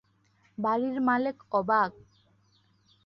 বাড়ির 0.57 0.97
মালেক 1.07 1.37
অবাক। 1.51 1.91